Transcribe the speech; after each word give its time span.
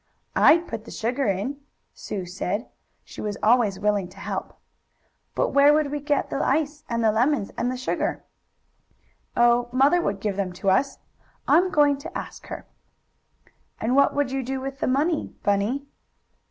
"I'd 0.35 0.67
put 0.67 0.85
the 0.85 0.89
sugar 0.89 1.27
in," 1.27 1.57
Sue 1.93 2.25
said. 2.25 2.67
She 3.03 3.21
was 3.21 3.37
always 3.43 3.79
willing 3.79 4.07
to 4.09 4.17
help. 4.19 4.57
"But 5.35 5.49
where 5.49 5.75
would 5.75 5.91
we 5.91 5.99
get 5.99 6.31
the 6.31 6.43
ice 6.43 6.83
and 6.89 7.03
the 7.03 7.11
lemons 7.11 7.51
and 7.55 7.71
the 7.71 7.77
sugar?" 7.77 8.23
"Oh, 9.37 9.69
mother 9.71 10.01
would 10.01 10.19
give 10.19 10.37
them 10.37 10.53
to 10.53 10.71
us. 10.71 10.97
I'm 11.47 11.69
going 11.69 11.97
to 11.99 12.17
ask 12.17 12.47
her." 12.47 12.65
"And 13.79 13.95
what 13.95 14.15
would 14.15 14.31
we 14.33 14.41
do 14.41 14.59
with 14.59 14.79
the 14.79 14.87
money, 14.87 15.35
Bunny?" 15.43 15.85